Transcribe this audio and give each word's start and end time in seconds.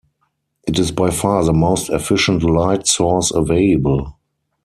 It 0.67 0.79
is 0.79 0.91
by 0.91 1.11
far 1.11 1.43
the 1.45 1.53
most 1.53 1.91
efficient 1.91 2.41
light 2.43 2.87
source 2.87 3.29
available. 3.29 4.15